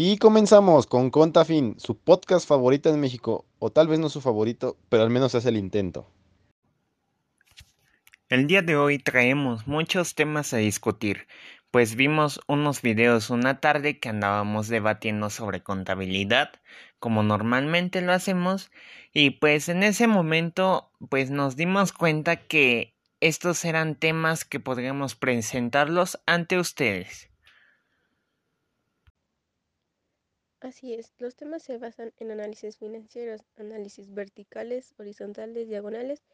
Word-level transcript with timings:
Y 0.00 0.18
comenzamos 0.18 0.86
con 0.86 1.10
Contafin, 1.10 1.74
su 1.80 1.98
podcast 1.98 2.46
favorito 2.46 2.88
en 2.88 3.00
México, 3.00 3.46
o 3.58 3.72
tal 3.72 3.88
vez 3.88 3.98
no 3.98 4.08
su 4.08 4.20
favorito, 4.20 4.76
pero 4.88 5.02
al 5.02 5.10
menos 5.10 5.34
hace 5.34 5.48
el 5.48 5.56
intento. 5.56 6.08
El 8.28 8.46
día 8.46 8.62
de 8.62 8.76
hoy 8.76 9.00
traemos 9.00 9.66
muchos 9.66 10.14
temas 10.14 10.54
a 10.54 10.58
discutir, 10.58 11.26
pues 11.72 11.96
vimos 11.96 12.40
unos 12.46 12.80
videos 12.80 13.28
una 13.28 13.58
tarde 13.58 13.98
que 13.98 14.08
andábamos 14.08 14.68
debatiendo 14.68 15.30
sobre 15.30 15.64
contabilidad, 15.64 16.52
como 17.00 17.24
normalmente 17.24 18.00
lo 18.00 18.12
hacemos, 18.12 18.70
y 19.12 19.30
pues 19.30 19.68
en 19.68 19.82
ese 19.82 20.06
momento 20.06 20.92
pues 21.08 21.32
nos 21.32 21.56
dimos 21.56 21.92
cuenta 21.92 22.36
que 22.36 22.94
estos 23.18 23.64
eran 23.64 23.96
temas 23.96 24.44
que 24.44 24.60
podríamos 24.60 25.16
presentarlos 25.16 26.20
ante 26.24 26.56
ustedes. 26.56 27.28
Así 30.60 30.94
es, 30.94 31.12
los 31.18 31.36
temas 31.36 31.62
se 31.62 31.78
basan 31.78 32.12
en 32.18 32.32
análisis 32.32 32.78
financieros, 32.78 33.42
análisis 33.56 34.12
verticales, 34.12 34.92
horizontales, 34.98 35.68
diagonales 35.68 36.24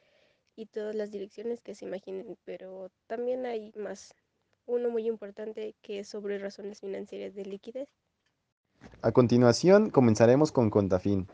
y 0.57 0.67
todas 0.67 0.95
las 0.95 1.11
direcciones 1.11 1.61
que 1.61 1.75
se 1.75 1.85
imaginen, 1.85 2.39
pero 2.45 2.91
también 3.07 3.45
hay 3.45 3.73
más. 3.77 4.15
Uno 4.67 4.89
muy 4.89 5.07
importante 5.07 5.75
que 5.83 5.99
es 5.99 6.09
sobre 6.09 6.39
razones 6.39 6.81
financieras 6.81 7.35
de 7.35 7.45
liquidez. 7.45 7.89
A 9.03 9.13
continuación 9.13 9.91
comenzaremos 9.91 10.53
con 10.53 10.71
Contafin, 10.71 11.29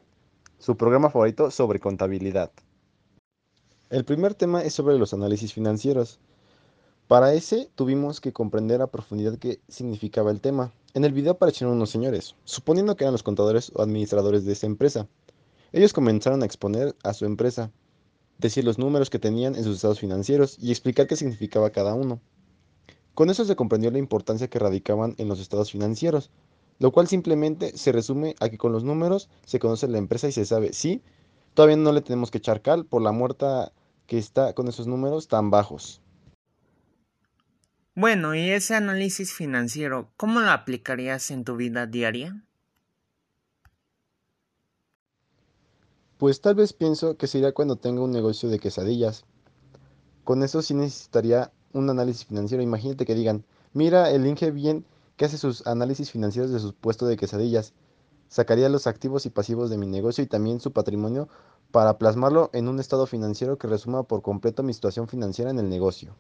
su 0.59 0.77
programa 0.77 1.11
favorito 1.11 1.53
sobre 1.53 1.79
contabilidad. 1.79 2.51
El 3.89 4.05
primer 4.05 4.35
tema 4.35 4.65
es 4.65 4.75
sobre 4.75 4.99
los 4.99 5.15
análisis 5.15 5.53
financieros. 5.53 6.19
Para 7.07 7.35
ese 7.35 7.69
tuvimos 7.77 8.21
que 8.21 8.33
comprender 8.33 8.83
a 8.83 8.89
profundidad 8.89 9.39
qué 9.39 9.61
significaba 9.69 10.33
el 10.33 10.41
tema. 10.41 10.73
En 10.93 11.05
el 11.05 11.13
video 11.13 11.33
aparecieron 11.33 11.77
unos 11.77 11.91
señores, 11.91 12.35
suponiendo 12.45 12.97
que 12.97 13.05
eran 13.05 13.13
los 13.13 13.23
contadores 13.23 13.71
o 13.77 13.83
administradores 13.83 14.45
de 14.45 14.55
esa 14.55 14.67
empresa. 14.67 15.07
Ellos 15.71 15.93
comenzaron 15.93 16.43
a 16.43 16.47
exponer 16.47 16.97
a 17.05 17.15
su 17.15 17.27
empresa, 17.27 17.71
decir 18.39 18.65
los 18.65 18.77
números 18.77 19.09
que 19.09 19.21
tenían 19.21 19.55
en 19.55 19.63
sus 19.63 19.77
estados 19.77 20.01
financieros 20.01 20.59
y 20.59 20.73
explicar 20.73 21.07
qué 21.07 21.15
significaba 21.15 21.71
cada 21.71 21.95
uno. 21.95 22.21
Con 23.15 23.31
eso 23.31 23.45
se 23.45 23.55
comprendió 23.55 23.93
la 23.93 23.99
importancia 23.99 24.49
que 24.49 24.59
radicaban 24.59 25.15
en 25.19 25.29
los 25.29 25.39
estados 25.39 25.71
financieros, 25.71 26.31
lo 26.81 26.91
cual 26.91 27.07
simplemente 27.07 27.77
se 27.79 27.93
resume 27.93 28.35
a 28.41 28.49
que 28.49 28.59
con 28.59 28.73
los 28.73 28.83
números 28.83 29.29
se 29.45 29.61
conoce 29.61 29.87
la 29.87 29.99
empresa 29.99 30.27
y 30.27 30.33
se 30.33 30.45
sabe 30.45 30.73
si 30.73 31.03
todavía 31.55 31.77
no 31.77 31.93
le 31.93 32.01
tenemos 32.01 32.33
que 32.33 32.39
echar 32.39 32.63
cal 32.63 32.85
por 32.85 33.01
la 33.01 33.13
muerta 33.13 33.73
que 34.09 34.19
está 34.19 34.55
con 34.55 34.67
esos 34.67 34.89
números 34.89 35.29
tan 35.29 35.53
bajos. 35.53 36.01
Bueno, 37.97 38.37
y 38.37 38.51
ese 38.51 38.77
análisis 38.77 39.33
financiero, 39.33 40.13
¿cómo 40.17 40.41
lo 40.41 40.51
aplicarías 40.51 41.31
en 41.33 41.45
tu 41.45 41.57
vida 41.57 41.87
diaria? 41.87 42.45
Pues 46.17 46.41
tal 46.41 46.55
vez 46.55 46.73
pienso 46.73 47.17
que 47.17 47.27
sería 47.27 47.53
cuando 47.53 47.77
tenga 47.77 48.03
un 48.03 48.13
negocio 48.13 48.49
de 48.49 48.61
quesadillas. 48.61 49.25
Con 50.23 50.45
eso 50.45 50.63
sí 50.63 50.73
necesitaría 50.75 51.51
un 51.73 51.91
análisis 51.91 52.27
financiero. 52.27 52.63
Imagínate 52.63 53.07
que 53.07 53.15
digan, 53.15 53.45
mira 53.73 54.11
el 54.11 54.25
Inge 54.27 54.53
bien 54.53 54.85
que 55.17 55.25
hace 55.25 55.39
sus 55.39 55.67
análisis 55.67 56.13
financieros 56.13 56.53
de 56.53 56.61
su 56.61 56.75
puesto 56.75 57.07
de 57.07 57.17
quesadillas. 57.17 57.73
Sacaría 58.29 58.69
los 58.69 58.87
activos 58.87 59.27
y 59.27 59.31
pasivos 59.31 59.69
de 59.69 59.79
mi 59.79 59.87
negocio 59.87 60.23
y 60.23 60.29
también 60.29 60.61
su 60.61 60.73
patrimonio 60.73 61.29
para 61.73 61.99
plasmarlo 61.99 62.51
en 62.53 62.69
un 62.69 62.79
estado 62.79 63.07
financiero 63.07 63.59
que 63.59 63.67
resuma 63.67 64.05
por 64.05 64.23
completo 64.23 64.63
mi 64.63 64.75
situación 64.75 65.09
financiera 65.09 65.51
en 65.51 65.59
el 65.59 65.69
negocio. 65.69 66.15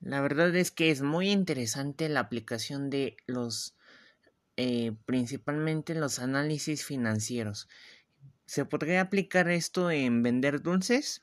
La 0.00 0.20
verdad 0.20 0.54
es 0.56 0.70
que 0.70 0.90
es 0.90 1.02
muy 1.02 1.30
interesante 1.30 2.08
la 2.08 2.20
aplicación 2.20 2.88
de 2.88 3.16
los, 3.26 3.76
eh, 4.56 4.92
principalmente 5.04 5.94
los 5.94 6.18
análisis 6.18 6.84
financieros. 6.84 7.68
¿Se 8.46 8.64
podría 8.64 9.02
aplicar 9.02 9.48
esto 9.48 9.90
en 9.90 10.22
vender 10.22 10.62
dulces? 10.62 11.22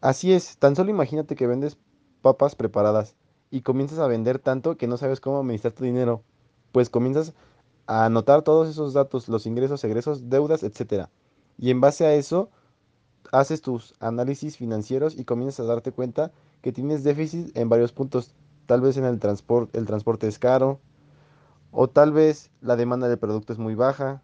Así 0.00 0.32
es, 0.32 0.56
tan 0.58 0.76
solo 0.76 0.90
imagínate 0.90 1.36
que 1.36 1.46
vendes 1.46 1.78
papas 2.22 2.56
preparadas 2.56 3.16
y 3.50 3.60
comienzas 3.62 3.98
a 3.98 4.06
vender 4.06 4.38
tanto 4.38 4.76
que 4.76 4.86
no 4.86 4.96
sabes 4.96 5.20
cómo 5.20 5.38
administrar 5.38 5.72
tu 5.74 5.84
dinero, 5.84 6.24
pues 6.72 6.90
comienzas 6.90 7.34
a 7.86 8.06
anotar 8.06 8.42
todos 8.42 8.68
esos 8.68 8.94
datos, 8.94 9.28
los 9.28 9.46
ingresos, 9.46 9.84
egresos, 9.84 10.28
deudas, 10.28 10.62
etc. 10.62 11.08
Y 11.58 11.70
en 11.70 11.80
base 11.80 12.06
a 12.06 12.14
eso, 12.14 12.50
haces 13.30 13.60
tus 13.62 13.94
análisis 14.00 14.56
financieros 14.56 15.16
y 15.16 15.24
comienzas 15.24 15.60
a 15.60 15.68
darte 15.68 15.92
cuenta 15.92 16.32
que 16.64 16.72
tienes 16.72 17.04
déficit 17.04 17.54
en 17.58 17.68
varios 17.68 17.92
puntos. 17.92 18.34
Tal 18.64 18.80
vez 18.80 18.96
en 18.96 19.04
el 19.04 19.18
transporte, 19.18 19.78
el 19.78 19.84
transporte 19.84 20.26
es 20.26 20.38
caro, 20.38 20.80
o 21.70 21.88
tal 21.88 22.10
vez 22.10 22.50
la 22.62 22.74
demanda 22.74 23.06
del 23.06 23.18
producto 23.18 23.52
es 23.52 23.58
muy 23.58 23.74
baja. 23.74 24.22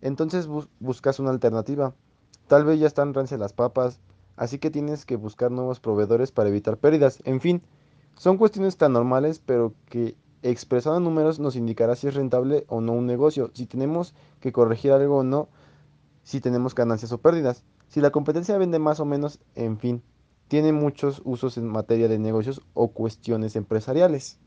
Entonces 0.00 0.48
buscas 0.78 1.18
una 1.18 1.30
alternativa. 1.30 1.92
Tal 2.46 2.64
vez 2.64 2.78
ya 2.78 2.86
están 2.86 3.14
rancias 3.14 3.40
las 3.40 3.52
papas, 3.52 3.98
así 4.36 4.60
que 4.60 4.70
tienes 4.70 5.04
que 5.04 5.16
buscar 5.16 5.50
nuevos 5.50 5.80
proveedores 5.80 6.30
para 6.30 6.50
evitar 6.50 6.76
pérdidas. 6.76 7.18
En 7.24 7.40
fin, 7.40 7.62
son 8.14 8.38
cuestiones 8.38 8.76
tan 8.76 8.92
normales, 8.92 9.42
pero 9.44 9.74
que 9.86 10.14
expresado 10.42 10.98
en 10.98 11.02
números 11.02 11.40
nos 11.40 11.56
indicará 11.56 11.96
si 11.96 12.06
es 12.06 12.14
rentable 12.14 12.64
o 12.68 12.80
no 12.80 12.92
un 12.92 13.06
negocio, 13.06 13.50
si 13.54 13.66
tenemos 13.66 14.14
que 14.38 14.52
corregir 14.52 14.92
algo 14.92 15.16
o 15.16 15.24
no, 15.24 15.48
si 16.22 16.40
tenemos 16.40 16.76
ganancias 16.76 17.10
o 17.10 17.18
pérdidas, 17.18 17.64
si 17.88 18.00
la 18.00 18.12
competencia 18.12 18.56
vende 18.56 18.78
más 18.78 19.00
o 19.00 19.04
menos, 19.04 19.40
en 19.56 19.78
fin 19.78 20.00
tiene 20.48 20.72
muchos 20.72 21.22
usos 21.24 21.56
en 21.56 21.66
materia 21.66 22.08
de 22.08 22.18
negocios 22.18 22.62
o 22.74 22.92
cuestiones 22.92 23.56
empresariales. 23.56 24.38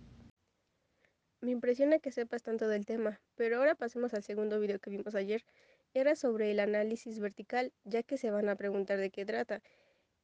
Me 1.41 1.51
impresiona 1.51 1.99
que 1.99 2.11
sepas 2.11 2.43
tanto 2.43 2.67
del 2.67 2.85
tema, 2.85 3.21
pero 3.35 3.57
ahora 3.57 3.75
pasemos 3.75 4.13
al 4.13 4.23
segundo 4.23 4.59
video 4.59 4.79
que 4.79 4.89
vimos 4.89 5.15
ayer. 5.15 5.45
Era 5.93 6.15
sobre 6.15 6.51
el 6.51 6.59
análisis 6.59 7.19
vertical, 7.19 7.71
ya 7.83 8.03
que 8.03 8.17
se 8.17 8.29
van 8.29 8.49
a 8.49 8.55
preguntar 8.55 8.99
de 8.99 9.09
qué 9.09 9.25
trata. 9.25 9.61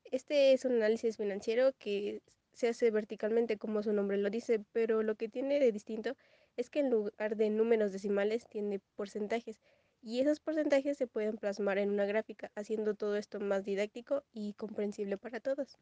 Este 0.04 0.54
es 0.54 0.66
un 0.66 0.74
análisis 0.74 1.18
financiero 1.18 1.72
que 1.80 2.22
se 2.54 2.68
hace 2.68 2.92
verticalmente 2.92 3.58
como 3.58 3.84
su 3.84 3.92
nombre 3.92 4.18
lo 4.18 4.30
dice, 4.30 4.64
pero 4.72 5.04
lo 5.04 5.16
que 5.16 5.30
tiene 5.30 5.60
de 5.60 5.72
distinto 5.72 6.16
es 6.58 6.70
que 6.70 6.80
en 6.80 6.90
lugar 6.90 7.36
de 7.36 7.50
números 7.50 7.92
decimales 7.92 8.48
tiene 8.48 8.80
porcentajes 8.96 9.60
y 10.06 10.20
esos 10.20 10.40
porcentajes 10.40 11.00
se 11.00 11.08
pueden 11.08 11.36
plasmar 11.36 11.80
en 11.80 11.90
una 11.90 12.06
gráfica, 12.06 12.52
haciendo 12.54 12.94
todo 12.94 13.16
esto 13.16 13.40
más 13.40 13.66
didáctico 13.66 14.24
y 14.34 14.54
comprensible 14.54 15.18
para 15.18 15.40
todos. 15.40 15.80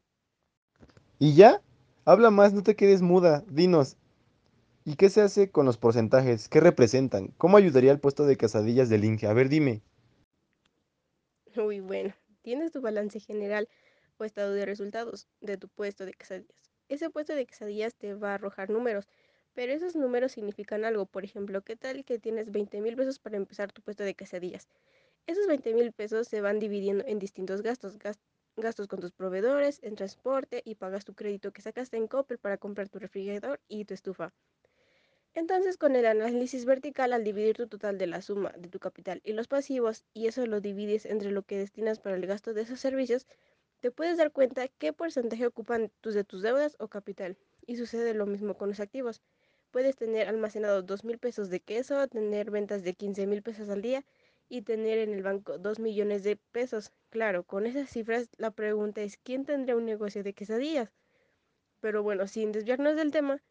¿Y 1.18 1.34
ya? 1.34 1.60
Habla 2.06 2.30
más, 2.30 2.54
no 2.54 2.62
te 2.62 2.74
quedes 2.74 3.02
muda, 3.02 3.44
dinos. 3.48 3.98
¿Y 4.86 4.96
qué 4.96 5.10
se 5.10 5.20
hace 5.20 5.50
con 5.50 5.66
los 5.66 5.76
porcentajes? 5.76 6.48
¿Qué 6.48 6.60
representan? 6.60 7.34
¿Cómo 7.36 7.58
ayudaría 7.58 7.92
el 7.92 8.00
puesto 8.00 8.24
de 8.24 8.38
casadillas 8.38 8.88
del 8.88 9.04
Inge? 9.04 9.26
A 9.26 9.34
ver, 9.34 9.50
dime. 9.50 9.82
Uy, 11.54 11.80
bueno, 11.80 12.14
tienes 12.40 12.72
tu 12.72 12.80
balance 12.80 13.20
general 13.20 13.68
o 14.16 14.24
estado 14.24 14.54
de 14.54 14.64
resultados 14.64 15.28
de 15.42 15.58
tu 15.58 15.68
puesto 15.68 16.06
de 16.06 16.14
quesadillas. 16.14 16.70
Ese 16.88 17.10
puesto 17.10 17.34
de 17.34 17.44
quesadillas 17.44 17.94
te 17.94 18.14
va 18.14 18.30
a 18.30 18.34
arrojar 18.34 18.70
números 18.70 19.06
pero 19.54 19.72
esos 19.72 19.96
números 19.96 20.32
significan 20.32 20.84
algo. 20.84 21.06
Por 21.06 21.24
ejemplo, 21.24 21.62
¿qué 21.62 21.76
tal 21.76 22.04
que 22.04 22.18
tienes 22.18 22.50
20 22.50 22.80
mil 22.80 22.96
pesos 22.96 23.18
para 23.18 23.36
empezar 23.36 23.72
tu 23.72 23.82
puesto 23.82 24.04
de 24.04 24.14
quesadillas? 24.14 24.68
Esos 25.26 25.46
20 25.46 25.74
mil 25.74 25.92
pesos 25.92 26.28
se 26.28 26.40
van 26.40 26.58
dividiendo 26.60 27.04
en 27.06 27.18
distintos 27.18 27.62
gastos. 27.62 27.98
gastos 28.56 28.88
con 28.88 29.00
tus 29.00 29.12
proveedores, 29.12 29.80
en 29.82 29.96
transporte 29.96 30.62
y 30.64 30.76
pagas 30.76 31.04
tu 31.04 31.14
crédito 31.14 31.52
que 31.52 31.62
sacaste 31.62 31.96
en 31.96 32.08
Coppel 32.08 32.38
para 32.38 32.58
comprar 32.58 32.88
tu 32.88 32.98
refrigerador 32.98 33.60
y 33.68 33.84
tu 33.84 33.94
estufa. 33.94 34.34
Entonces, 35.34 35.76
con 35.78 35.96
el 35.96 36.06
análisis 36.06 36.64
vertical, 36.64 37.12
al 37.12 37.24
dividir 37.24 37.56
tu 37.56 37.68
total 37.68 37.98
de 37.98 38.06
la 38.06 38.22
suma 38.22 38.52
de 38.56 38.68
tu 38.68 38.78
capital 38.80 39.20
y 39.24 39.32
los 39.32 39.48
pasivos, 39.48 40.04
y 40.14 40.26
eso 40.28 40.46
lo 40.46 40.60
divides 40.60 41.06
entre 41.06 41.30
lo 41.30 41.42
que 41.42 41.58
destinas 41.58 41.98
para 42.00 42.16
el 42.16 42.26
gasto 42.26 42.54
de 42.54 42.62
esos 42.62 42.80
servicios, 42.80 43.26
te 43.80 43.90
puedes 43.92 44.18
dar 44.18 44.32
cuenta 44.32 44.68
qué 44.68 44.92
porcentaje 44.92 45.46
ocupan 45.46 45.92
tus 46.00 46.14
de 46.14 46.24
tus 46.24 46.42
deudas 46.42 46.76
o 46.80 46.88
capital. 46.88 47.38
Y 47.66 47.76
sucede 47.76 48.14
lo 48.14 48.26
mismo 48.26 48.56
con 48.56 48.68
los 48.70 48.80
activos. 48.80 49.22
Puedes 49.74 49.96
tener 49.96 50.28
almacenado 50.28 50.82
dos 50.82 51.02
mil 51.02 51.18
pesos 51.18 51.50
de 51.50 51.58
queso, 51.58 52.06
tener 52.06 52.52
ventas 52.52 52.84
de 52.84 52.94
15 52.94 53.26
mil 53.26 53.42
pesos 53.42 53.68
al 53.68 53.82
día 53.82 54.04
y 54.48 54.62
tener 54.62 54.98
en 54.98 55.12
el 55.12 55.24
banco 55.24 55.58
2 55.58 55.80
millones 55.80 56.22
de 56.22 56.36
pesos. 56.36 56.92
Claro, 57.10 57.42
con 57.42 57.66
esas 57.66 57.90
cifras 57.90 58.28
la 58.36 58.52
pregunta 58.52 59.02
es 59.02 59.16
¿quién 59.16 59.44
tendría 59.44 59.74
un 59.74 59.84
negocio 59.84 60.22
de 60.22 60.32
quesadillas? 60.32 60.92
Pero 61.80 62.04
bueno, 62.04 62.28
sin 62.28 62.52
desviarnos 62.52 62.94
del 62.94 63.10
tema, 63.10 63.42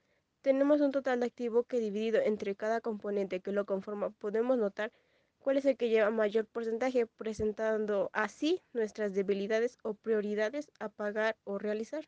tenemos 0.42 0.80
un 0.80 0.94
total 0.94 1.20
de 1.20 1.26
activo 1.26 1.66
que 1.66 1.82
dividido 1.82 2.22
entre 2.22 2.56
cada 2.56 2.80
componente 2.80 3.42
que 3.42 3.52
lo 3.52 3.66
conforma 3.66 4.12
podemos 4.12 4.58
notar 4.58 4.94
cuál 5.40 5.58
es 5.58 5.66
el 5.66 5.76
que 5.76 5.90
lleva 5.90 6.10
mayor 6.10 6.46
porcentaje, 6.46 7.06
presentando 7.06 8.10
así 8.14 8.62
nuestras 8.72 9.14
debilidades 9.14 9.78
o 9.84 9.94
prioridades 9.94 10.72
a 10.80 10.88
pagar 10.88 11.36
o 11.44 11.58
realizar. 11.58 12.08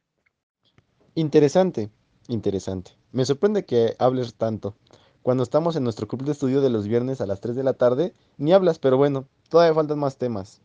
Interesante, 1.15 1.89
interesante. 2.27 2.91
Me 3.11 3.25
sorprende 3.25 3.65
que 3.65 3.95
hables 3.99 4.35
tanto. 4.35 4.75
Cuando 5.21 5.43
estamos 5.43 5.75
en 5.75 5.83
nuestro 5.83 6.07
club 6.07 6.23
de 6.23 6.33
estudio 6.33 6.61
de 6.61 6.69
los 6.69 6.87
viernes 6.87 7.19
a 7.21 7.25
las 7.25 7.41
3 7.41 7.55
de 7.55 7.63
la 7.63 7.73
tarde, 7.73 8.13
ni 8.37 8.53
hablas, 8.53 8.79
pero 8.79 8.97
bueno, 8.97 9.27
todavía 9.49 9.73
faltan 9.73 9.99
más 9.99 10.17
temas. 10.17 10.61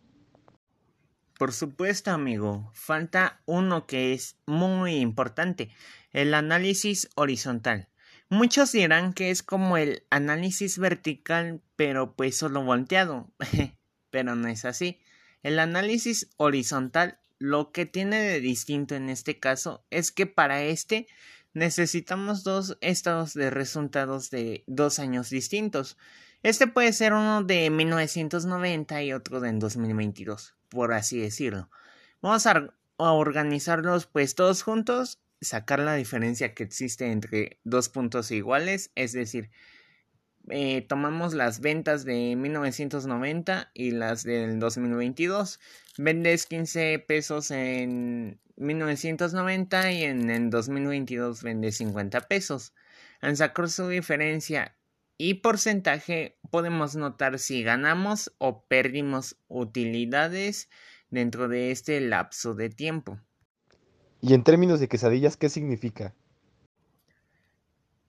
Por 1.39 1.53
supuesto, 1.53 2.11
amigo. 2.11 2.71
Falta 2.75 3.41
uno 3.47 3.87
que 3.87 4.13
es 4.13 4.37
muy 4.45 4.97
importante, 4.97 5.71
el 6.13 6.35
análisis 6.35 7.09
horizontal. 7.15 7.89
Muchos 8.29 8.73
dirán 8.73 9.15
que 9.15 9.31
es 9.31 9.43
como 9.43 9.77
el 9.77 10.05
análisis 10.11 10.79
vertical, 10.79 11.63
pero 11.77 12.15
pues 12.15 12.37
solo 12.37 12.63
volteado. 12.63 13.31
pero 14.11 14.37
no 14.37 14.49
es 14.49 14.65
así. 14.65 15.01
El 15.43 15.59
análisis 15.59 16.29
horizontal 16.37 17.19
lo 17.39 17.73
que 17.73 17.87
tiene 17.87 18.21
de 18.21 18.41
distinto 18.41 18.95
en 18.95 19.09
este 19.09 19.41
caso 19.41 19.83
es 19.89 20.13
que 20.13 20.27
para 20.27 20.63
este 20.63 21.07
necesitamos 21.53 22.45
dos 22.45 22.79
estados 22.81 23.35
de 23.35 23.51
resultados 23.51 24.31
de 24.31 24.65
dos 24.67 24.99
años 24.99 25.31
distintos. 25.31 25.97
Este 26.43 26.67
puede 26.67 26.93
ser 26.93 27.13
uno 27.13 27.43
de 27.43 27.71
1990 27.71 29.03
y 29.03 29.13
otro 29.13 29.41
de 29.41 29.53
2022, 29.53 30.57
por 30.69 30.93
así 30.93 31.21
decirlo. 31.21 31.71
Vamos 32.23 32.47
a, 32.47 32.75
organizarlos 32.99 34.07
pues 34.07 34.35
todos 34.35 34.63
juntos 34.63 35.23
sacar 35.41 35.79
la 35.79 35.95
diferencia 35.95 36.55
que 36.55 36.65
existe 36.65 37.11
entre 37.11 37.59
dos 37.65 37.89
puntos 37.89 38.31
iguales, 38.31 38.93
es 38.95 39.13
decir, 39.13 39.51
eh, 40.51 40.85
tomamos 40.89 41.35
las 41.35 41.61
ventas 41.61 42.05
de 42.05 42.37
1990 42.37 43.71
y 43.75 43.93
las 43.93 44.25
del 44.25 44.59
2022. 44.59 45.61
Vendes 45.99 46.47
15 46.47 46.99
pesos 47.01 47.51
en 47.51 48.41
1990 48.57 49.93
y 49.93 50.05
en 50.05 50.31
el 50.31 50.51
2022 50.51 51.43
vendes 51.43 51.77
50 51.77 52.21
pesos. 52.23 52.75
Al 53.21 53.37
sacar 53.37 53.69
su 53.69 53.89
diferencia 53.89 54.77
y 55.17 55.35
porcentaje 55.35 56.39
podemos 56.51 56.97
notar 56.97 57.39
si 57.39 57.63
ganamos 57.63 58.33
o 58.39 58.65
perdimos 58.65 59.37
utilidades 59.49 60.69
dentro 61.11 61.49
de 61.49 61.71
este 61.71 62.01
lapso 62.01 62.55
de 62.55 62.71
tiempo. 62.71 63.19
Y 64.23 64.35
en 64.35 64.45
términos 64.45 64.81
de 64.81 64.89
quesadillas, 64.89 65.37
¿qué 65.37 65.49
significa? 65.49 66.15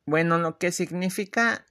Bueno, 0.05 0.37
lo 0.39 0.57
que 0.57 0.71
significa 0.71 1.65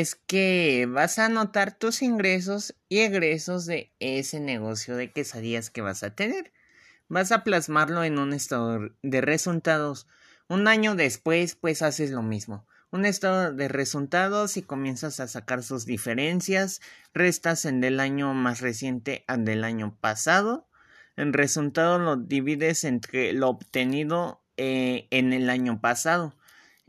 es 0.00 0.14
que 0.14 0.86
vas 0.88 1.18
a 1.18 1.26
anotar 1.26 1.78
tus 1.78 2.02
ingresos 2.02 2.74
y 2.88 3.00
egresos 3.00 3.66
de 3.66 3.92
ese 4.00 4.40
negocio 4.40 4.96
de 4.96 5.12
quesadillas 5.12 5.70
que 5.70 5.82
vas 5.82 6.02
a 6.02 6.14
tener. 6.14 6.52
Vas 7.08 7.32
a 7.32 7.44
plasmarlo 7.44 8.04
en 8.04 8.18
un 8.18 8.32
estado 8.32 8.90
de 9.02 9.20
resultados. 9.20 10.06
Un 10.48 10.68
año 10.68 10.94
después, 10.94 11.54
pues 11.54 11.82
haces 11.82 12.10
lo 12.10 12.22
mismo. 12.22 12.66
Un 12.90 13.04
estado 13.04 13.52
de 13.52 13.68
resultados 13.68 14.56
y 14.56 14.62
comienzas 14.62 15.20
a 15.20 15.28
sacar 15.28 15.62
sus 15.62 15.86
diferencias. 15.86 16.80
Restas 17.14 17.64
en 17.64 17.80
del 17.80 18.00
año 18.00 18.34
más 18.34 18.60
reciente 18.60 19.24
al 19.26 19.44
del 19.44 19.64
año 19.64 19.96
pasado 20.00 20.68
el 21.16 21.32
resultado 21.32 21.98
lo 21.98 22.16
divides 22.16 22.84
entre 22.84 23.32
lo 23.32 23.48
obtenido 23.48 24.42
eh, 24.56 25.08
en 25.10 25.32
el 25.32 25.50
año 25.50 25.80
pasado. 25.80 26.34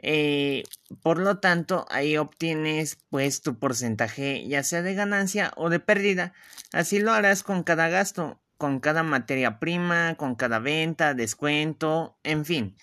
Eh, 0.06 0.64
por 1.02 1.18
lo 1.18 1.40
tanto, 1.40 1.86
ahí 1.90 2.18
obtienes 2.18 2.98
pues 3.10 3.42
tu 3.42 3.58
porcentaje 3.58 4.46
ya 4.46 4.62
sea 4.62 4.82
de 4.82 4.96
ganancia 4.96 5.54
o 5.56 5.70
de 5.70 5.80
pérdida. 5.80 6.34
Así 6.74 7.00
lo 7.00 7.14
harás 7.14 7.42
con 7.42 7.64
cada 7.64 7.88
gasto, 7.88 8.42
con 8.58 8.82
cada 8.82 9.04
materia 9.04 9.60
prima, 9.60 10.16
con 10.16 10.36
cada 10.36 10.60
venta, 10.60 11.14
descuento, 11.14 12.18
en 12.24 12.44
fin. 12.44 12.76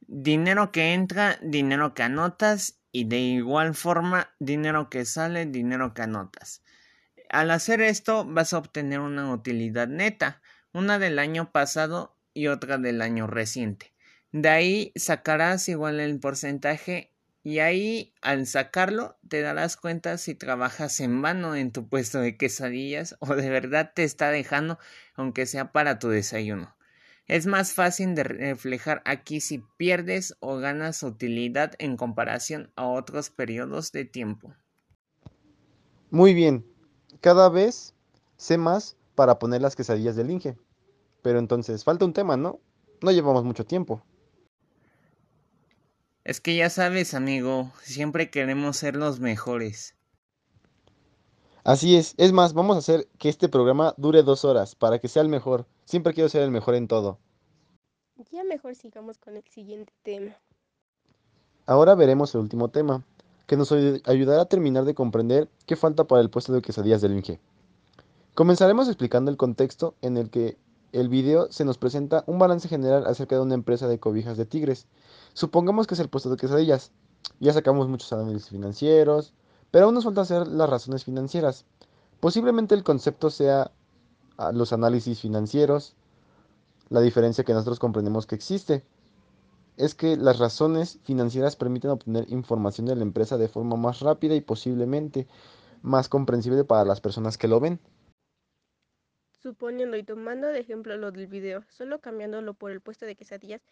Dinero 0.00 0.70
que 0.70 0.92
entra, 0.92 1.38
dinero 1.42 1.94
que 1.94 2.02
anotas 2.02 2.78
y 2.92 3.04
de 3.04 3.18
igual 3.18 3.74
forma 3.74 4.34
dinero 4.38 4.90
que 4.90 5.06
sale, 5.06 5.46
dinero 5.46 5.94
que 5.94 6.02
anotas. 6.02 6.62
Al 7.30 7.50
hacer 7.50 7.80
esto 7.80 8.26
vas 8.26 8.52
a 8.52 8.58
obtener 8.58 9.00
una 9.00 9.32
utilidad 9.32 9.88
neta 9.88 10.42
una 10.74 10.98
del 10.98 11.18
año 11.18 11.50
pasado 11.50 12.14
y 12.34 12.48
otra 12.48 12.76
del 12.76 13.00
año 13.00 13.26
reciente. 13.26 13.94
De 14.32 14.48
ahí 14.48 14.92
sacarás 14.94 15.68
igual 15.68 16.00
el 16.00 16.20
porcentaje 16.20 17.12
y 17.42 17.60
ahí 17.60 18.12
al 18.20 18.46
sacarlo 18.46 19.16
te 19.26 19.40
darás 19.40 19.76
cuenta 19.76 20.18
si 20.18 20.34
trabajas 20.34 21.00
en 21.00 21.22
vano 21.22 21.54
en 21.54 21.72
tu 21.72 21.88
puesto 21.88 22.20
de 22.20 22.36
quesadillas 22.36 23.16
o 23.20 23.34
de 23.34 23.48
verdad 23.48 23.92
te 23.94 24.04
está 24.04 24.30
dejando 24.30 24.78
aunque 25.14 25.46
sea 25.46 25.72
para 25.72 25.98
tu 25.98 26.08
desayuno. 26.08 26.76
Es 27.26 27.46
más 27.46 27.72
fácil 27.72 28.14
de 28.14 28.24
reflejar 28.24 29.02
aquí 29.04 29.40
si 29.40 29.58
pierdes 29.76 30.36
o 30.40 30.56
ganas 30.56 31.02
utilidad 31.02 31.72
en 31.78 31.96
comparación 31.96 32.70
a 32.76 32.86
otros 32.86 33.30
periodos 33.30 33.92
de 33.92 34.04
tiempo. 34.04 34.54
Muy 36.10 36.32
bien, 36.32 36.66
cada 37.20 37.48
vez 37.48 37.94
sé 38.36 38.56
más 38.56 38.96
para 39.14 39.38
poner 39.38 39.60
las 39.60 39.76
quesadillas 39.76 40.16
del 40.16 40.30
Inge. 40.30 40.56
Pero 41.22 41.38
entonces, 41.38 41.84
falta 41.84 42.04
un 42.04 42.12
tema, 42.12 42.36
¿no? 42.36 42.60
No 43.02 43.10
llevamos 43.10 43.44
mucho 43.44 43.66
tiempo. 43.66 44.02
Es 46.28 46.42
que 46.42 46.54
ya 46.54 46.68
sabes, 46.68 47.14
amigo, 47.14 47.72
siempre 47.82 48.28
queremos 48.28 48.76
ser 48.76 48.96
los 48.96 49.18
mejores. 49.18 49.94
Así 51.64 51.96
es, 51.96 52.12
es 52.18 52.32
más, 52.32 52.52
vamos 52.52 52.76
a 52.76 52.80
hacer 52.80 53.08
que 53.16 53.30
este 53.30 53.48
programa 53.48 53.94
dure 53.96 54.22
dos 54.22 54.44
horas 54.44 54.74
para 54.74 54.98
que 54.98 55.08
sea 55.08 55.22
el 55.22 55.30
mejor. 55.30 55.64
Siempre 55.86 56.12
quiero 56.12 56.28
ser 56.28 56.42
el 56.42 56.50
mejor 56.50 56.74
en 56.74 56.86
todo. 56.86 57.18
Ya 58.30 58.44
mejor 58.44 58.74
sigamos 58.74 59.16
con 59.16 59.38
el 59.38 59.44
siguiente 59.44 59.94
tema. 60.02 60.36
Ahora 61.64 61.94
veremos 61.94 62.34
el 62.34 62.42
último 62.42 62.68
tema, 62.68 63.02
que 63.46 63.56
nos 63.56 63.72
ayudará 63.72 64.42
a 64.42 64.48
terminar 64.50 64.84
de 64.84 64.94
comprender 64.94 65.48
qué 65.64 65.76
falta 65.76 66.04
para 66.04 66.20
el 66.20 66.28
puesto 66.28 66.52
de 66.52 66.60
quesadillas 66.60 67.00
del 67.00 67.12
Inge. 67.12 67.40
Comenzaremos 68.34 68.86
explicando 68.88 69.30
el 69.30 69.38
contexto 69.38 69.94
en 70.02 70.18
el 70.18 70.28
que 70.28 70.58
el 70.92 71.08
video 71.08 71.50
se 71.50 71.64
nos 71.64 71.78
presenta 71.78 72.24
un 72.26 72.38
balance 72.38 72.68
general 72.68 73.06
acerca 73.06 73.36
de 73.36 73.42
una 73.42 73.54
empresa 73.54 73.88
de 73.88 73.98
cobijas 73.98 74.36
de 74.36 74.46
tigres. 74.46 74.86
Supongamos 75.32 75.86
que 75.86 75.94
es 75.94 76.00
el 76.00 76.08
puesto 76.08 76.30
de 76.30 76.36
quesadillas. 76.36 76.92
Ya 77.40 77.52
sacamos 77.52 77.88
muchos 77.88 78.12
análisis 78.12 78.48
financieros, 78.48 79.34
pero 79.70 79.86
aún 79.86 79.94
nos 79.94 80.04
falta 80.04 80.22
hacer 80.22 80.46
las 80.46 80.68
razones 80.68 81.04
financieras. 81.04 81.64
Posiblemente 82.20 82.74
el 82.74 82.84
concepto 82.84 83.30
sea 83.30 83.70
ah, 84.38 84.52
los 84.52 84.72
análisis 84.72 85.20
financieros, 85.20 85.94
la 86.88 87.00
diferencia 87.00 87.44
que 87.44 87.52
nosotros 87.52 87.78
comprendemos 87.78 88.26
que 88.26 88.34
existe 88.34 88.84
es 89.76 89.94
que 89.94 90.16
las 90.16 90.38
razones 90.38 90.98
financieras 91.04 91.54
permiten 91.54 91.90
obtener 91.90 92.26
información 92.30 92.86
de 92.86 92.96
la 92.96 93.02
empresa 93.02 93.38
de 93.38 93.48
forma 93.48 93.76
más 93.76 94.00
rápida 94.00 94.34
y 94.34 94.40
posiblemente 94.40 95.28
más 95.82 96.08
comprensible 96.08 96.64
para 96.64 96.84
las 96.84 97.00
personas 97.00 97.38
que 97.38 97.46
lo 97.46 97.60
ven. 97.60 97.78
Suponiendo 99.40 99.96
y 99.96 100.02
tomando 100.02 100.48
de 100.48 100.58
ejemplo 100.58 100.96
lo 100.96 101.12
del 101.12 101.28
video, 101.28 101.62
solo 101.68 102.00
cambiándolo 102.00 102.54
por 102.54 102.72
el 102.72 102.80
puesto 102.80 103.06
de 103.06 103.14
quesadillas, 103.14 103.62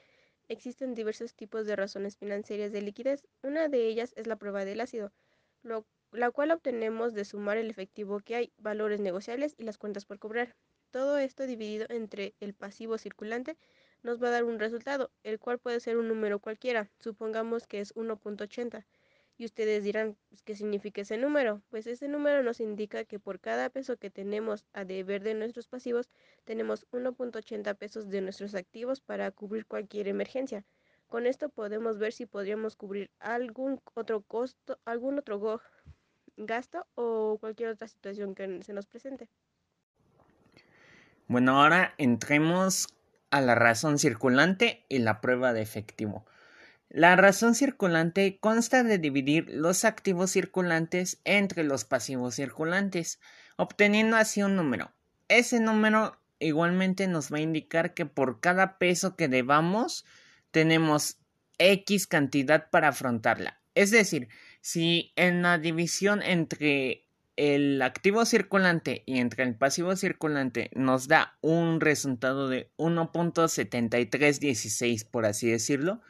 existen 0.48 0.94
diversos 0.94 1.34
tipos 1.34 1.66
de 1.66 1.76
razones 1.76 2.16
financieras 2.16 2.72
de 2.72 2.82
liquidez. 2.82 3.26
Una 3.42 3.68
de 3.68 3.86
ellas 3.86 4.12
es 4.16 4.26
la 4.26 4.36
prueba 4.36 4.64
del 4.64 4.80
ácido, 4.80 5.12
la 6.12 6.30
cual 6.30 6.50
obtenemos 6.50 7.14
de 7.14 7.24
sumar 7.24 7.56
el 7.56 7.70
efectivo 7.70 8.20
que 8.20 8.36
hay, 8.36 8.52
valores 8.58 9.00
negociables 9.00 9.54
y 9.58 9.64
las 9.64 9.78
cuentas 9.78 10.04
por 10.04 10.18
cobrar. 10.18 10.56
Todo 10.90 11.18
esto 11.18 11.46
dividido 11.46 11.86
entre 11.90 12.34
el 12.40 12.54
pasivo 12.54 12.98
circulante 12.98 13.56
nos 14.02 14.22
va 14.22 14.28
a 14.28 14.32
dar 14.32 14.44
un 14.44 14.58
resultado, 14.58 15.10
el 15.24 15.38
cual 15.38 15.58
puede 15.58 15.80
ser 15.80 15.96
un 15.96 16.08
número 16.08 16.38
cualquiera, 16.38 16.90
supongamos 17.00 17.66
que 17.66 17.80
es 17.80 17.94
1.80 17.94 18.86
y 19.38 19.44
ustedes 19.44 19.84
dirán, 19.84 20.16
pues, 20.28 20.42
¿qué 20.42 20.54
significa 20.54 21.02
ese 21.02 21.18
número? 21.18 21.62
Pues 21.68 21.86
ese 21.86 22.08
número 22.08 22.42
nos 22.42 22.60
indica 22.60 23.04
que 23.04 23.18
por 23.18 23.40
cada 23.40 23.68
peso 23.70 23.96
que 23.96 24.10
tenemos 24.10 24.64
a 24.72 24.84
deber 24.84 25.22
de 25.22 25.34
nuestros 25.34 25.68
pasivos, 25.68 26.08
tenemos 26.44 26.86
1.80 26.92 27.74
pesos 27.76 28.08
de 28.08 28.22
nuestros 28.22 28.54
activos 28.54 29.00
para 29.00 29.30
cubrir 29.30 29.66
cualquier 29.66 30.08
emergencia. 30.08 30.64
Con 31.06 31.26
esto 31.26 31.48
podemos 31.50 31.98
ver 31.98 32.12
si 32.12 32.26
podríamos 32.26 32.76
cubrir 32.76 33.10
algún 33.20 33.80
otro 33.94 34.22
costo, 34.22 34.78
algún 34.84 35.18
otro 35.18 35.60
gasto 36.36 36.86
o 36.94 37.38
cualquier 37.38 37.70
otra 37.70 37.88
situación 37.88 38.34
que 38.34 38.62
se 38.62 38.72
nos 38.72 38.86
presente. 38.86 39.28
Bueno, 41.28 41.60
ahora 41.60 41.94
entremos 41.98 42.88
a 43.30 43.40
la 43.40 43.54
razón 43.54 43.98
circulante 43.98 44.84
y 44.88 44.98
la 44.98 45.20
prueba 45.20 45.52
de 45.52 45.62
efectivo. 45.62 46.24
La 46.88 47.16
razón 47.16 47.54
circulante 47.54 48.38
consta 48.38 48.84
de 48.84 48.98
dividir 48.98 49.48
los 49.50 49.84
activos 49.84 50.30
circulantes 50.30 51.20
entre 51.24 51.64
los 51.64 51.84
pasivos 51.84 52.36
circulantes, 52.36 53.20
obteniendo 53.56 54.16
así 54.16 54.42
un 54.42 54.56
número. 54.56 54.92
Ese 55.28 55.60
número 55.60 56.18
igualmente 56.38 57.08
nos 57.08 57.32
va 57.32 57.38
a 57.38 57.42
indicar 57.42 57.94
que 57.94 58.04
por 58.06 58.40
cada 58.40 58.78
peso 58.78 59.16
que 59.16 59.28
debamos 59.28 60.04
tenemos 60.50 61.18
X 61.58 62.06
cantidad 62.06 62.70
para 62.70 62.88
afrontarla. 62.88 63.60
Es 63.74 63.90
decir, 63.90 64.28
si 64.60 65.12
en 65.16 65.42
la 65.42 65.58
división 65.58 66.22
entre 66.22 67.04
el 67.36 67.82
activo 67.82 68.24
circulante 68.24 69.02
y 69.06 69.18
entre 69.18 69.44
el 69.44 69.54
pasivo 69.54 69.94
circulante 69.96 70.70
nos 70.74 71.08
da 71.08 71.36
un 71.42 71.80
resultado 71.80 72.48
de 72.48 72.70
1.7316 72.78 75.06
por 75.10 75.26
así 75.26 75.50
decirlo, 75.50 76.00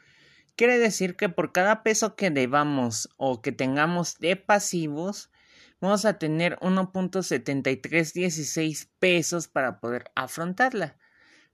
Quiere 0.57 0.77
decir 0.79 1.15
que 1.15 1.29
por 1.29 1.51
cada 1.51 1.83
peso 1.83 2.15
que 2.15 2.31
debamos 2.31 3.09
o 3.15 3.43
que 3.43 3.51
tengamos 3.51 4.17
de 4.17 4.35
pasivos, 4.35 5.29
vamos 5.79 6.03
a 6.03 6.17
tener 6.17 6.57
1.7316 6.61 8.89
pesos 8.97 9.47
para 9.47 9.79
poder 9.79 10.09
afrontarla. 10.15 10.97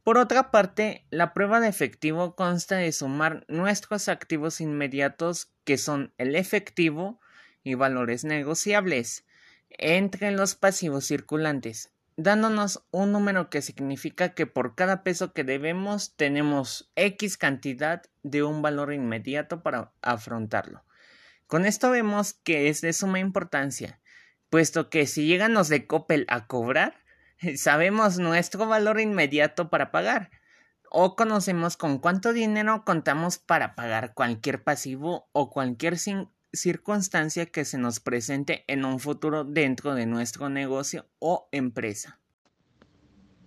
Por 0.03 0.17
otra 0.17 0.51
parte, 0.51 1.05
la 1.09 1.33
prueba 1.33 1.59
de 1.59 1.67
efectivo 1.67 2.37
consta 2.37 2.77
de 2.77 2.93
sumar 2.93 3.43
nuestros 3.49 4.07
activos 4.07 4.61
inmediatos, 4.61 5.51
que 5.65 5.77
son 5.77 6.13
el 6.17 6.37
efectivo 6.37 7.19
y 7.61 7.73
valores 7.73 8.23
negociables, 8.23 9.25
entre 9.69 10.31
los 10.31 10.55
pasivos 10.55 11.05
circulantes, 11.05 11.92
dándonos 12.17 12.83
un 12.91 13.11
número 13.11 13.49
que 13.49 13.61
significa 13.61 14.33
que 14.33 14.45
por 14.45 14.75
cada 14.75 15.03
peso 15.03 15.33
que 15.33 15.43
debemos 15.43 16.15
tenemos 16.15 16.91
X 16.95 17.37
cantidad 17.37 18.03
de 18.23 18.43
un 18.43 18.61
valor 18.61 18.93
inmediato 18.93 19.63
para 19.63 19.91
afrontarlo. 20.01 20.83
Con 21.47 21.65
esto 21.65 21.89
vemos 21.89 22.33
que 22.33 22.69
es 22.69 22.81
de 22.81 22.93
suma 22.93 23.19
importancia, 23.19 23.99
puesto 24.49 24.89
que 24.89 25.07
si 25.07 25.25
llegan 25.25 25.53
los 25.53 25.69
de 25.69 25.87
Coppel 25.87 26.25
a 26.29 26.47
cobrar, 26.47 26.95
sabemos 27.57 28.17
nuestro 28.17 28.67
valor 28.67 28.99
inmediato 28.99 29.69
para 29.69 29.91
pagar, 29.91 30.29
o 30.89 31.15
conocemos 31.15 31.75
con 31.75 31.97
cuánto 31.97 32.33
dinero 32.33 32.83
contamos 32.85 33.39
para 33.39 33.75
pagar 33.75 34.13
cualquier 34.13 34.63
pasivo 34.63 35.27
o 35.31 35.49
cualquier 35.49 35.97
circunstancia 36.53 37.47
que 37.47 37.65
se 37.65 37.77
nos 37.77 37.99
presente 37.99 38.63
en 38.67 38.85
un 38.85 38.99
futuro 38.99 39.43
dentro 39.43 39.95
de 39.95 40.05
nuestro 40.05 40.49
negocio 40.49 41.05
o 41.19 41.49
empresa. 41.51 42.19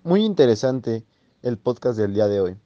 Muy 0.03 0.25
interesante 0.25 1.05
el 1.43 1.57
podcast 1.57 1.99
del 1.99 2.15
día 2.15 2.27
de 2.27 2.41
hoy. 2.41 2.57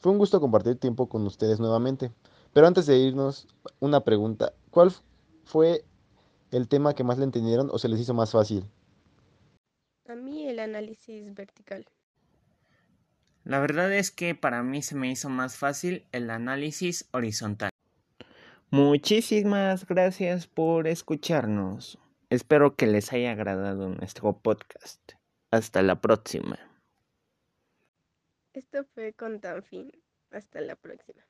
Fue 0.00 0.10
un 0.10 0.18
gusto 0.18 0.40
compartir 0.40 0.76
tiempo 0.76 1.08
con 1.08 1.24
ustedes 1.26 1.60
nuevamente. 1.60 2.10
Pero 2.52 2.66
antes 2.66 2.86
de 2.86 2.98
irnos, 2.98 3.46
una 3.80 4.04
pregunta. 4.04 4.52
¿Cuál 4.70 4.92
fue 5.44 5.84
el 6.50 6.68
tema 6.68 6.94
que 6.94 7.04
más 7.04 7.18
le 7.18 7.24
entendieron 7.24 7.70
o 7.70 7.78
se 7.78 7.88
les 7.88 8.00
hizo 8.00 8.14
más 8.14 8.32
fácil? 8.32 8.68
A 10.06 10.14
mí 10.14 10.46
el 10.48 10.58
análisis 10.58 11.32
vertical. 11.34 11.86
La 13.44 13.58
verdad 13.58 13.92
es 13.92 14.10
que 14.10 14.34
para 14.34 14.62
mí 14.62 14.82
se 14.82 14.94
me 14.94 15.10
hizo 15.10 15.28
más 15.28 15.56
fácil 15.56 16.06
el 16.12 16.30
análisis 16.30 17.08
horizontal. 17.12 17.71
Muchísimas 18.72 19.86
gracias 19.86 20.46
por 20.46 20.86
escucharnos. 20.86 21.98
Espero 22.30 22.74
que 22.74 22.86
les 22.86 23.12
haya 23.12 23.32
agradado 23.32 23.90
nuestro 23.90 24.32
podcast. 24.32 25.12
Hasta 25.50 25.82
la 25.82 26.00
próxima. 26.00 26.58
Esto 28.54 28.86
fue 28.94 29.12
con 29.12 29.40
Tanfin. 29.40 29.92
Hasta 30.30 30.62
la 30.62 30.74
próxima. 30.76 31.22